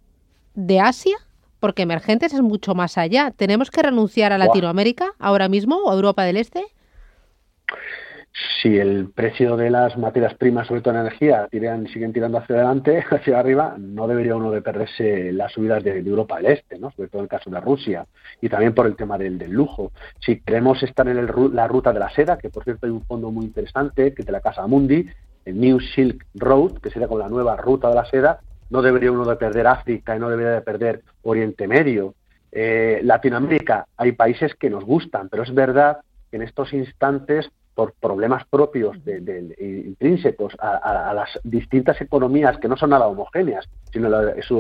de 0.54 0.80
Asia? 0.80 1.18
Porque 1.60 1.84
emergentes 1.84 2.34
es 2.34 2.42
mucho 2.42 2.74
más 2.74 2.98
allá. 2.98 3.32
¿Tenemos 3.36 3.70
que 3.70 3.82
renunciar 3.84 4.32
a 4.32 4.38
Latinoamérica 4.38 5.12
ahora 5.20 5.50
mismo 5.50 5.76
o 5.78 5.92
a 5.92 5.96
Europa 5.96 6.24
del 6.24 6.38
Este? 6.38 6.64
si 8.62 8.78
el 8.78 9.10
precio 9.10 9.58
de 9.58 9.70
las 9.70 9.98
materias 9.98 10.34
primas, 10.36 10.68
sobre 10.68 10.82
todo 10.82 10.94
en 10.94 11.02
energía, 11.02 11.48
tiran, 11.52 11.88
siguen 11.88 12.14
tirando 12.14 12.38
hacia 12.38 12.56
adelante, 12.56 13.04
hacia 13.10 13.40
arriba, 13.40 13.76
no 13.78 14.08
debería 14.08 14.36
uno 14.36 14.52
de 14.52 14.62
perderse 14.62 15.32
las 15.34 15.52
subidas 15.52 15.84
de, 15.84 16.00
Europa 16.00 16.38
del 16.38 16.54
Este, 16.54 16.80
¿no? 16.80 16.92
sobre 16.92 17.10
todo 17.10 17.20
en 17.20 17.26
el 17.26 17.30
caso 17.30 17.50
de 17.50 17.60
Rusia, 17.60 18.06
y 18.40 18.50
también 18.50 18.74
por 18.74 18.88
el 18.88 18.96
tema 18.96 19.18
del, 19.18 19.38
lujo. 19.50 19.92
Si 20.20 20.40
queremos 20.40 20.82
estar 20.84 21.08
en 21.08 21.26
la 21.54 21.68
ruta 21.68 21.92
de 21.92 22.00
la 22.00 22.10
seda, 22.12 22.38
que 22.38 22.50
por 22.50 22.64
cierto 22.64 22.86
hay 22.86 22.92
un 22.92 23.04
fondo 23.04 23.32
muy 23.32 23.46
interesante, 23.46 24.14
que 24.14 24.22
es 24.22 24.26
de 24.26 24.32
la 24.32 24.42
Casa 24.42 24.66
Mundi, 24.68 24.98
el 24.98 25.14
New 25.46 25.80
Silk 25.80 26.26
Road, 26.36 26.80
que 26.80 26.90
sería 26.90 27.08
con 27.08 27.20
la 27.20 27.30
nueva 27.30 27.56
ruta 27.58 27.90
de 27.90 27.96
la 27.96 28.06
seda, 28.06 28.40
no 28.70 28.82
debería 28.82 29.12
uno 29.12 29.26
de 29.26 29.36
perder 29.36 29.68
África 29.68 30.16
y 30.16 30.20
no 30.20 30.30
debería 30.30 30.52
de 30.52 30.62
perder 30.62 31.02
Oriente 31.24 31.68
Medio. 31.68 32.16
Eh, 32.52 33.02
Latinoamérica, 33.04 33.86
hay 33.98 34.14
países 34.14 34.56
que 34.56 34.70
nos 34.70 34.84
gustan, 34.84 35.30
pero 35.30 35.44
es 35.44 35.54
verdad 35.54 36.00
que 36.30 36.38
en 36.38 36.44
estos 36.44 36.74
instantes 36.74 37.52
por 37.74 37.94
problemas 37.94 38.46
propios 38.46 39.04
de, 39.06 39.56
intrínsecos 39.86 40.54
a, 40.60 41.14
las 41.14 41.40
distintas 41.44 42.00
economías 42.02 42.58
que 42.58 42.68
no 42.68 42.76
son 42.76 42.90
nada 42.90 43.08
homogéneas, 43.08 43.68
sino 43.92 44.10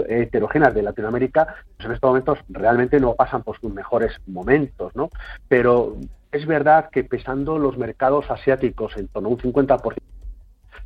heterogéneas 0.08 0.74
de 0.74 0.82
Latinoamérica, 0.82 1.56
pues 1.76 1.86
en 1.86 1.92
estos 1.92 2.08
momentos 2.08 2.40
realmente 2.50 3.00
no 3.00 3.14
pasan 3.16 3.44
por 3.44 3.60
sus 3.60 3.74
mejores 3.74 4.14
momentos, 4.28 4.96
¿no? 4.96 5.10
Pero 5.50 5.98
es 6.32 6.46
verdad 6.46 6.90
que 6.90 7.04
pesando 7.04 7.60
los 7.60 7.78
mercados 7.78 8.32
asiáticos 8.32 8.96
en 8.96 9.10
torno 9.10 9.30
a 9.30 9.32
un 9.34 9.38
50% 9.38 9.96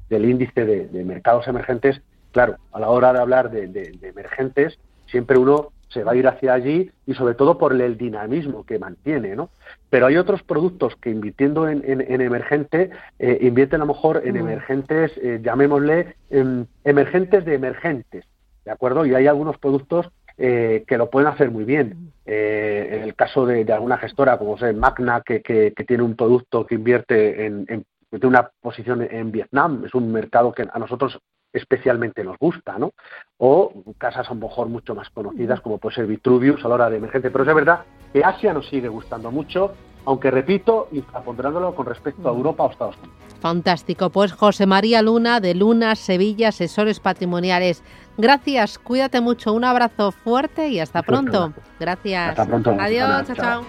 del 0.10 0.26
índice 0.26 0.66
de, 0.66 1.04
mercados 1.04 1.48
emergentes, 1.48 2.02
claro, 2.32 2.58
a 2.72 2.80
la 2.80 2.90
hora 2.90 3.14
de 3.14 3.20
hablar 3.20 3.52
de 3.52 3.98
emergentes, 4.02 4.78
siempre 5.06 5.38
uno 5.38 5.72
se 5.90 6.04
va 6.04 6.12
a 6.12 6.16
ir 6.16 6.28
hacia 6.28 6.54
allí 6.54 6.92
y 7.06 7.14
sobre 7.14 7.36
todo 7.36 7.58
por 7.58 7.74
el 7.80 7.98
dinamismo 7.98 8.66
que 8.66 8.80
mantiene, 8.80 9.36
¿no? 9.36 9.50
Pero 9.90 10.08
hay 10.08 10.18
otros 10.18 10.44
productos 10.44 10.96
que 10.98 11.10
invirtiendo 11.10 11.70
en, 11.70 11.84
en, 11.86 12.22
emergente 12.22 12.90
eh, 13.20 13.38
invierten 13.42 13.82
a 13.82 13.86
lo 13.86 13.94
mejor 13.94 14.22
en 14.26 14.34
mm. 14.34 14.38
emergentes, 14.38 15.12
eh, 15.18 15.40
llamémosle 15.42 16.16
em, 16.30 16.66
emergentes 16.84 17.46
de 17.46 17.56
emergentes, 17.56 18.26
¿de 18.66 18.72
acuerdo? 18.72 19.06
Y 19.06 19.16
hay 19.16 19.28
algunos 19.28 19.58
productos 19.58 20.10
eh, 20.38 20.84
que 20.86 20.98
lo 20.98 21.10
pueden 21.10 21.30
hacer 21.30 21.50
muy 21.50 21.64
bien. 21.64 21.96
Mm. 21.96 22.12
en 22.28 23.04
el 23.04 23.14
caso 23.16 23.46
de, 23.46 23.72
alguna 23.72 23.98
gestora 23.98 24.38
como 24.38 24.58
sea 24.58 24.74
Magna, 24.74 25.22
que, 25.22 25.42
que, 25.42 25.72
tiene 25.88 26.04
un 26.04 26.16
producto 26.16 26.66
que 26.66 26.76
invierte 26.76 27.46
en, 27.46 27.66
en 27.70 27.86
tiene 28.20 28.38
una 28.38 28.50
posición 28.62 29.02
en 29.02 29.32
Vietnam, 29.32 29.84
es 29.86 29.94
un 29.94 30.12
mercado 30.12 30.52
que 30.52 30.68
a 30.72 30.80
nosotros 30.80 31.20
especialmente 31.56 32.24
nos 32.24 32.38
gusta, 32.38 32.78
¿no? 32.78 32.92
O 33.38 33.72
casas 33.98 34.28
a 34.30 34.34
lo 34.34 34.42
mejor 34.42 34.68
mucho 34.68 34.94
más 34.94 35.10
conocidas 35.10 35.62
como 35.62 35.78
puede 35.78 35.96
ser 35.96 36.08
Vitruvius 36.08 36.64
a 36.66 36.68
la 36.68 36.76
hora 36.76 36.90
de 36.90 36.98
emergencia. 36.98 37.32
Pero 37.32 37.44
es 37.44 37.56
verdad 37.56 37.80
que 38.14 38.24
Asia 38.24 38.54
nos 38.54 38.68
sigue 38.68 38.90
gustando 38.90 39.32
mucho, 39.32 39.74
aunque 40.06 40.32
repito, 40.32 40.90
infraponderándolo 40.92 41.74
con 41.74 41.86
respecto 41.86 42.28
a 42.28 42.32
Europa 42.32 42.66
o 42.66 42.72
Estados 42.72 42.98
Unidos. 42.98 43.16
Fantástico. 43.40 44.10
Pues 44.10 44.34
José 44.34 44.66
María 44.66 45.02
Luna 45.02 45.40
de 45.40 45.56
Luna 45.56 45.96
Sevilla, 45.96 46.50
asesores 46.50 47.00
patrimoniales. 47.00 47.84
Gracias, 48.18 48.80
cuídate 48.80 49.22
mucho, 49.22 49.54
un 49.54 49.66
abrazo 49.66 50.12
fuerte 50.12 50.70
y 50.70 50.80
hasta 50.80 51.04
pronto. 51.04 51.54
Gracias. 51.80 52.30
Hasta 52.30 52.46
pronto. 52.46 52.76
Adiós, 52.80 53.28
chao. 53.28 53.36
chao. 53.36 53.64